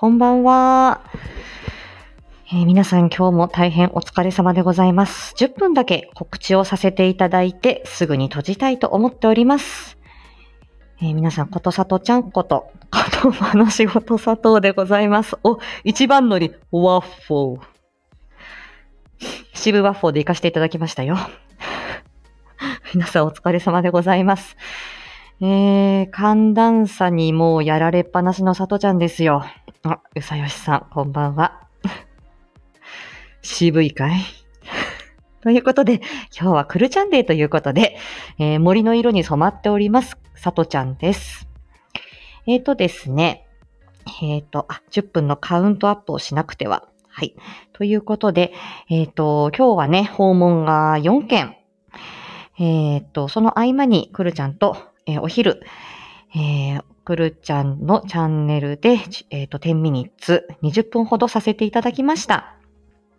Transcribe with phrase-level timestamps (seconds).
[0.00, 1.02] こんばんは。
[2.50, 5.34] えー皆さん今日も大変お疲れ様でございます。
[5.36, 9.98] 10分だけ告知をさせていただいて、すぐに閉じたいと思っております。
[11.02, 15.36] えー皆さん、ことさとちゃんこと、ことまの仕事佐藤でございます。
[15.44, 17.62] お、一番乗り、ワッフォー。
[19.52, 21.18] 渋ワッフォーで行かせていただきましたよ。
[22.94, 24.56] 皆さんお疲れ様でございます。
[25.42, 29.42] えー、寒暖差にもうやられっぱなしのさとちゃんですよ。
[29.84, 31.66] あ、うさよしさん、こんばんは。
[33.40, 34.20] 渋いかい？
[35.40, 36.02] ということで、
[36.38, 37.96] 今日はクルちゃんデーということで、
[38.38, 41.48] えー森の色に染まっております、さとちゃんです。
[42.46, 43.46] えーとですね、
[44.22, 46.86] えーと、あ、10分のカウントアップをしなくては。
[47.08, 47.34] はい。
[47.72, 48.52] ということで、
[48.90, 51.56] えーと、今日はね、訪問が4件。
[52.58, 55.62] えーと、その合間にくるちゃんと、えーお昼、
[56.34, 62.54] えーくるちゃんのチャンネルで、えーと、10ミニッツ、20分ほどさせていただきました。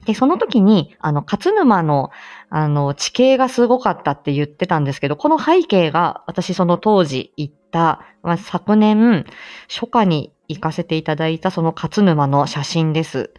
[0.05, 2.09] で、その時に、あの、勝沼の、
[2.49, 9.25] あの、地形がすごかったって言ってたんですけど、この背景が、私その当時行った、まあ、昨年、
[9.67, 13.31] 初夏に行かせていただいたその勝沼の写真です。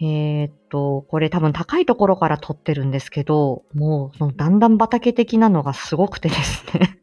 [0.00, 6.98] えーっと、これ多分高いところから撮ってるんですけど、もう、その段々畑的なのがすごくてですね。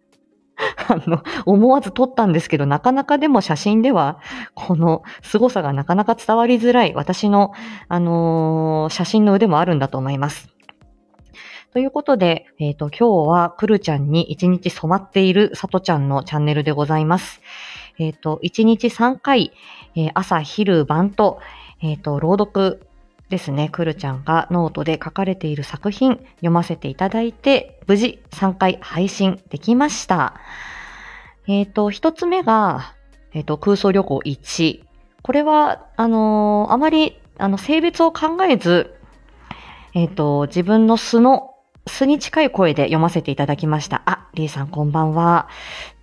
[0.87, 4.19] あの、思わず撮ったんですけど、なかなかでも写真では、
[4.53, 7.51] この凄さがなかなか伝わりづらい、私の、
[7.87, 10.49] あのー写真の腕もあるんだと思います。
[11.73, 17.41] ということで、えっ、と、今日はくるちゃんに一日染まっているさとちゃんのチャンネルでございます。
[17.97, 19.53] えっ、と、一日3回、
[19.95, 21.39] えー朝、昼、晩と、
[21.81, 22.87] えっ、と、朗読
[23.33, 30.35] ですね、くるちゃんがノートで書かれている作品読ませていただいて、無事3回配信できました。
[31.47, 32.93] えっ、と、一つ目が、
[33.33, 34.83] えっ、と、空想旅行1。
[35.23, 38.93] これは、あのーあまり、あの、性別を考えず、
[39.95, 41.55] えっ、と、自分の素の、
[41.87, 44.03] 素に近い声で読ませていただきました。
[44.05, 45.49] あ、リーさんこんばんは。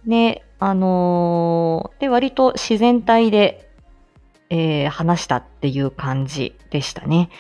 [0.04, 3.69] ね、あのーで、割と自然体で、
[4.50, 7.31] えー話したっていう感じでしたね。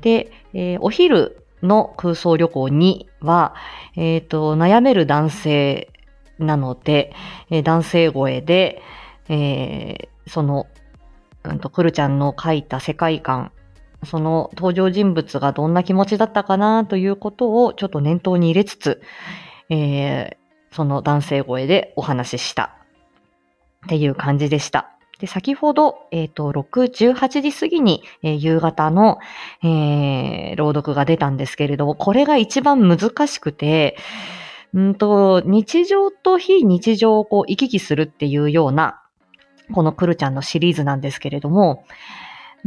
[0.00, 3.54] で、えーお昼の空想旅行2は、
[3.96, 5.90] えっ、と、悩める男性
[6.38, 7.12] なので、
[7.50, 8.82] えー男性声で、
[9.28, 10.66] えーその、
[11.44, 13.52] うんと、くるちゃんの書いた世界観、
[14.04, 19.00] その登場人物がどんな気持ちだったかなということをちょっと念頭に入れつつ、
[19.70, 22.76] えーその男性声でお話しした
[23.86, 24.95] っていう感じでした。
[25.20, 29.18] で、先ほど、えっ、と、6、18時過ぎに、えー夕方の、
[29.62, 33.96] えー朗読が出たんですけれども、これが一番難しくて、
[34.76, 39.02] んと、日常と非日常をこう行き来するっていうような、
[39.72, 41.84] このくるちゃんのシリーズなんですけれども、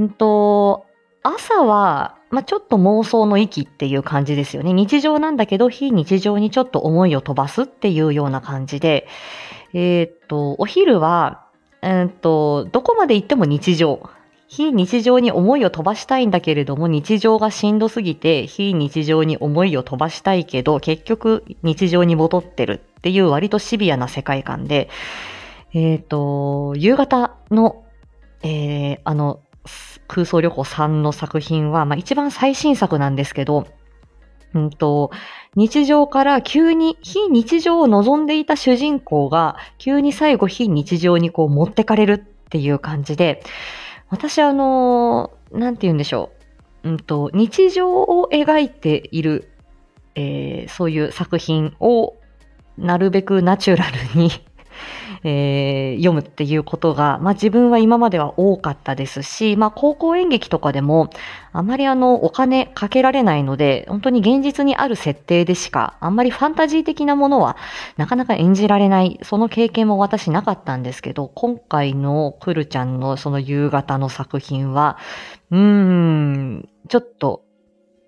[0.01, 0.85] んと、
[1.21, 4.73] 朝は、まあ、ちょっと妄想の域っていう感じですよね。
[4.73, 9.07] 日常なんだけど、非日常にちょっと思いを飛ばすっていうような感じで、
[9.73, 11.48] えーと、お昼は、
[11.81, 14.09] えーっと、どこまで行っても日常。
[14.47, 24.89] 非日常に思いを飛ばしたいんだけれども、日常がしんどすぎて、非日常に思いを飛ばしたいけど、結局日常に戻ってるっていう割とシビアな世界観で、
[25.73, 27.83] えっ、と、夕方の、
[28.41, 29.39] えーあの、
[30.07, 33.67] 空想旅行3の作品は、まあ一番最新作なんですけど、
[34.55, 35.11] うんと、
[35.55, 43.43] 日常から急に非日常を望んでいた主人公が、急に最後非日常にこう持ってかれるっていう感じで、
[44.09, 46.31] 私あの、なんて言うんでしょ
[46.83, 46.89] う。
[46.89, 49.49] うんと、日常を描いている、
[50.15, 52.15] えーそういう作品を
[52.77, 54.31] なるべくナチュラルに、
[55.23, 61.09] えー読むっていうことが、まあ自分は今までは多かったですし、まあ高校演劇とかでも、
[61.51, 67.57] あまりあの、お金かけられないので、本当に現実にある設定でしか、あんまりファンタジー的なものは
[67.97, 74.97] なかなか演じられない、その経験も私なかったんですけど、今回のくるちゃんのその夕方の作品は、
[75.51, 77.43] うーん、ちょっと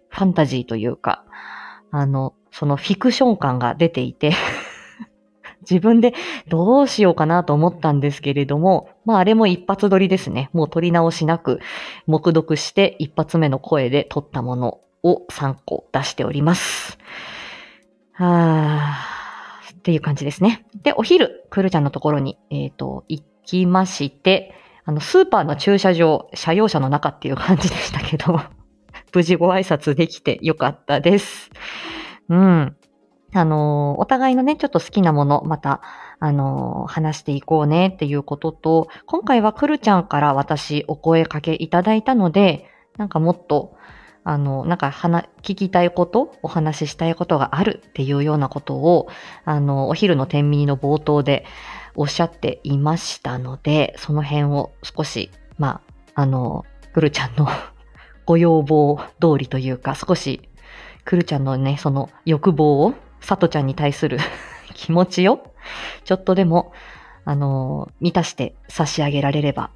[0.10, 1.24] ファンタジーというか、
[1.92, 4.34] あの、そのフィクション感が出ていて、
[5.62, 6.14] 自分で
[6.48, 10.50] どうしようかなと思ったんですけれども、まああれも一発撮りですね。
[10.54, 11.60] もう撮り直しなく、
[12.08, 16.98] 目読して一発目の声で撮ったものを3個出しております。
[18.14, 20.66] はーっていう感じですね。
[20.84, 24.54] で、お昼、くるちゃんのところに、えっ、と、行きまして、
[24.86, 28.40] あの、スーパーの駐車場、車用車の中っていう感じでしたけど、
[29.14, 31.50] 無事ご挨拶できてよかったです。
[32.30, 32.76] うん。
[33.34, 35.82] あの、お互いのね、ちょっと好きなもの、また、
[36.20, 42.66] あの、話していこうねっていうことと、今回はくるちゃんから私お声かけいただいたので、
[42.98, 43.76] なんかもっと、
[44.24, 49.08] あの、なんか話、聞きたいこと、お話ししたいことがあるっていうようなことを、
[49.46, 51.46] あの、お昼の天秤の冒頭で
[51.96, 55.82] おっしゃっていましたので、その辺を少し、ま
[56.16, 57.48] あ、あの、くるちゃんの
[58.26, 60.50] ご要望通りというか、少し、
[61.04, 62.94] くるちゃんのね、その欲望を、
[63.32, 64.18] さとちゃんに対する
[64.76, 65.54] 気持ちを、
[66.04, 66.74] ちょっとでも、
[67.24, 69.70] あの、満たして差し上げられれば、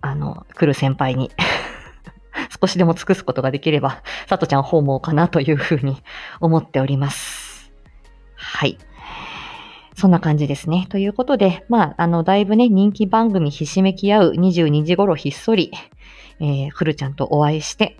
[0.00, 1.32] あの、来る先輩に
[2.62, 6.00] 少しでも尽くすことができれば、さとちゃん訪問かなというふうに
[6.38, 7.72] 思っております。
[8.36, 8.78] はい。
[9.96, 10.86] そんな感じですね。
[10.88, 15.72] ということで、まあ、あの、だいぶね、人気番組ひしめき合う22時頃ひっそり、
[16.38, 17.96] えー、くるちゃんとお会いして、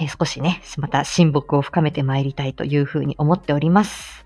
[0.00, 4.24] え、少しね、また親睦を深めてまいりたいというふうに思っております。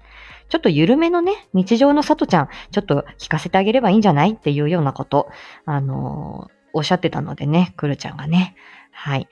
[0.48, 5.28] ちょっと緩めのね、日常のさとちゃん、ちょっと聞かせてあげればいいんじゃないっていうようなこと、
[5.64, 8.54] あのー、おっしゃってたのでね、くるちゃんがね。
[8.92, 9.28] はい。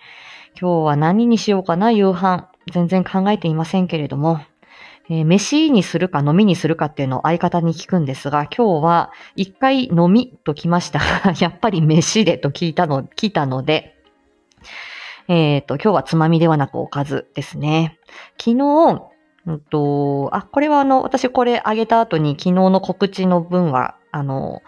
[0.61, 2.49] 今日は何にしようかな、夕飯。
[2.73, 4.41] 全然考えていませんけれども、
[5.11, 11.01] えー、飯にするか飲みにするかっていうのを相方に聞くんですが、今日は一回飲みと来ました。
[11.39, 13.94] やっぱり飯でと聞いたの、来たので、
[15.29, 17.99] えっ、ー、と、今日はつまみではなくおかずですね。
[18.39, 19.03] 昨日、
[19.47, 24.63] うんと、あ、これはあの、私これあげた後に昨日の告知の分は、あの、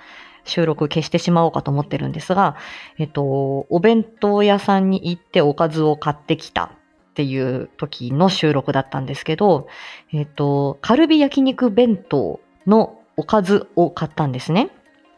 [0.45, 2.57] 収録消してしまおうかと思ってるんですが、
[2.99, 6.71] えっと、お弁当屋さんに行っておかずを買ってきたっ
[7.15, 9.67] ていう時の収録だったんですけど、
[10.13, 14.71] えっと、カルビ焼肉弁当のおかずを買ったんですね。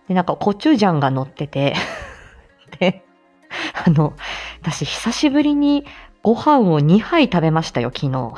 [0.09, 1.75] で、なんかコチュジャンが乗ってて
[2.79, 3.05] で、
[3.85, 4.15] あの、
[4.71, 5.85] 私久しぶりに
[6.23, 8.35] ご飯を2杯食べましたよ、昨日。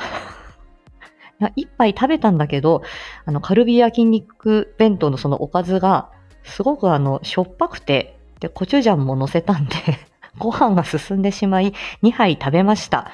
[1.57, 2.83] 1杯食べたんだけど、
[3.25, 6.09] あの、カルビ焼肉弁当のそのおかずが、
[6.43, 9.75] すごくあの、しょっぱくて、で、コチュジャンも乗せたんで
[10.37, 13.11] ご飯が進んでしまい、2杯食べました。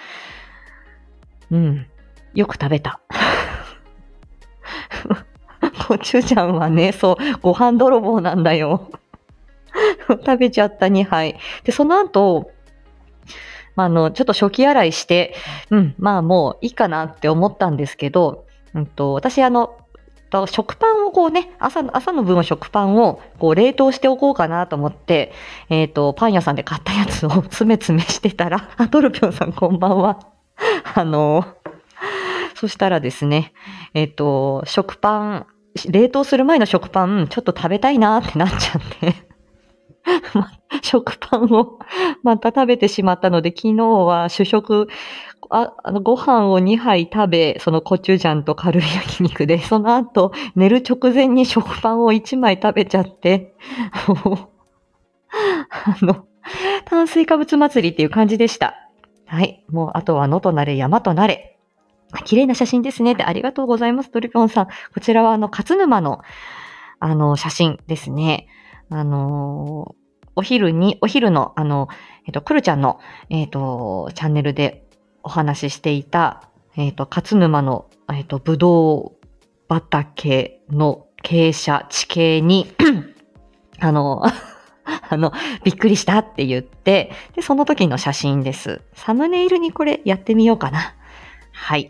[1.49, 1.87] うん。
[2.33, 2.99] よく食べた。
[5.87, 8.91] コチュジャンはね、そう、ご飯泥棒なんだよ。
[10.07, 11.39] 食べちゃった2杯。
[11.63, 12.51] で、その後、
[13.77, 15.33] まあ、あの、ちょっと初期洗いして、
[15.69, 19.77] うん、まあもういいかなって思ったんですけど、うんと、私あの、
[20.47, 25.31] 食パンをこうね、朝の、朝の分の食パンをこう冷凍しておこうかなと思って、
[25.69, 30.19] えっ、ー、と、パン屋さんで買ったやつを詰め詰めしてたら、あ、 トルピョンさんこんばんは。
[30.95, 31.45] あの、
[32.55, 33.53] そしたらですね、
[33.93, 35.45] えっ、と、食パン、
[35.87, 39.26] 冷凍する前の食パン、ちょっと食べたいなってなっちゃって
[40.81, 41.79] 食パンを
[42.23, 44.87] また食べてしまったので、昨日は主食、
[45.49, 53.55] ああのご飯を2杯食べ、そのコチュジャンとカルビ焼肉で、その後、寝る直前に食パンを1枚食べちゃって、
[54.01, 56.25] あの、
[56.85, 58.75] 炭水化物祭りっていう感じでした。
[59.25, 59.65] はい。
[59.69, 61.57] もう、あとは野となれ、山となれ。
[62.23, 63.15] 綺麗な写真ですね。
[63.15, 64.67] で、ありがとうございます、トリピョンさん。
[64.93, 66.21] こちらは、あの、勝沼の、
[66.99, 68.47] あの、写真ですね。
[68.89, 71.87] あのー、お昼に、お昼の、あの、
[72.25, 72.99] えっ、と、くるちゃんの、
[73.29, 74.87] えっ、と、チャンネルで
[75.23, 79.27] お話ししていた、えっ、と、勝沼の、えっ、と、ぶどう
[79.69, 82.67] 畑の傾斜、地形に
[83.79, 84.23] あの、
[85.09, 85.33] あの、
[85.63, 88.81] びっくりしたって言って、で、その時の写真です。
[88.93, 90.95] サムネイルにこれやってみようかな。
[91.51, 91.87] はい。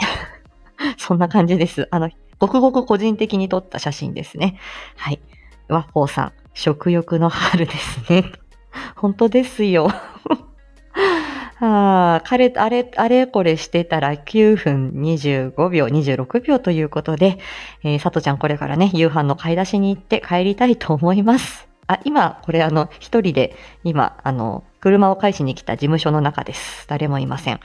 [0.98, 1.88] そんな感じです。
[1.92, 4.60] あの、ごくごく個人的に撮った写真ですね。
[4.96, 5.20] はい。
[5.68, 8.32] ワッフォーさん、食欲の春ですね。
[8.98, 9.90] 本当ですよ。
[11.62, 17.38] ああ、彼、あれ、あれこれしてたら9分25秒、26秒ということで、
[17.84, 21.68] えー、さとちゃんこれからね、夕飯の買い出しに行って帰りたいと思います。
[21.86, 26.88] あ、今、これあの、一人で、今、あの、車を返しに来た事務所の中です。
[26.88, 27.60] 誰もいません。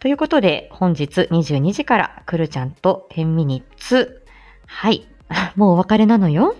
[0.00, 4.24] ということで、本日22時から、くるちゃんと10ミニッツ。
[4.66, 5.06] はい。
[5.54, 6.54] もうお別れなのよ。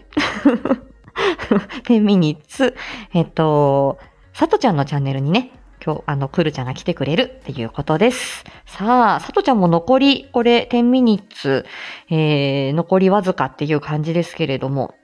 [1.85, 2.77] 10ミニッツ。
[3.15, 3.99] えっと、
[4.33, 5.53] さとちゃんのチャンネルにね、
[5.85, 8.45] 今日、あの、くるちゃんが来てくれるっていうことです。
[8.67, 11.67] さあ、さとちゃんも残り、これ、10ミニッツ、
[12.09, 14.95] えー、残りわずかっていう感じですけれども、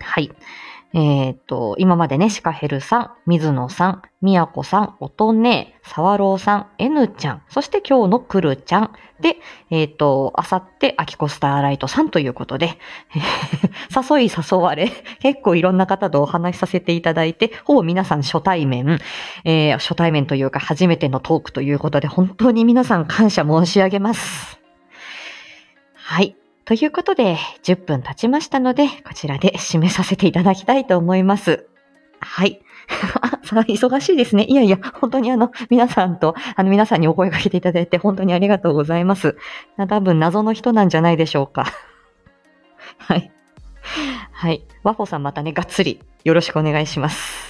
[0.00, 0.30] はい。
[0.96, 9.36] えっ、ー、と、今までね、シカヘルさん、水野さん、みやこさん、おとね、さわろうさん、えぬちゃん、そして今日のくるちゃん、で、
[9.68, 12.78] えっ、ー、と、あさって、アキコスターライトさんということで、
[14.10, 18.98] 誘い誘われ、結構いろんな方とお話しさせていただいて、ほぼ皆さん初対面、
[19.44, 24.58] えー、初対面というか初めてのトークということで、本当に皆さん感謝申し上げます。
[25.94, 26.36] はい。
[26.66, 31.68] ということで、10分経ちましたので、こちらで締めさせていただきたいと思います。
[32.18, 32.60] はい。
[33.22, 34.44] あ忙しいですね。
[34.48, 39.36] いやいや、本当にあの、皆さんと、あの、皆さんにお声かけていただいて本当にありがとうございます。
[39.88, 41.66] 多分謎の人なんじゃないでしょうか。
[42.98, 43.30] はい。
[44.32, 44.64] はい。
[44.82, 47.45] ワホさんまたね、がっつりよろしくお願いします。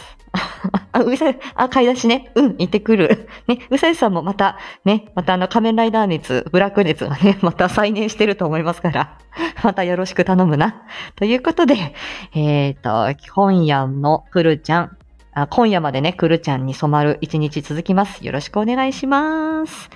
[0.93, 2.31] あ、うさあ、買い出しね。
[2.35, 3.29] うん、行ってくる。
[3.47, 9.19] ね、うさゆさんもまた、ね、またあの仮面ライダー熱、ブラック熱がね、 また再燃してると思いますから、
[9.63, 10.83] またよろしく頼むな。
[11.17, 11.95] ということで、
[12.35, 14.97] えっ、ー、と、今夜のくるちゃん、
[15.33, 18.25] あ今夜までね、くるちゃんに染まる一日続きます。
[18.25, 19.91] よろしくお願いします。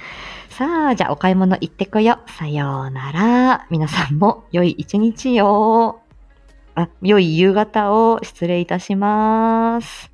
[0.51, 2.19] さあ、じゃあお買い物行ってこよ。
[2.27, 3.67] さようなら。
[3.71, 6.01] 皆さんも良い一日を。
[6.75, 10.11] あ、良い夕方を失礼いたします。